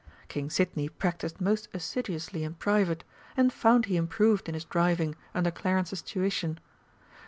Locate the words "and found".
3.37-3.85